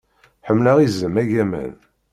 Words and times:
Ḥemmleɣ 0.47 0.77
iẓem 0.79 1.15
agaman. 1.21 1.73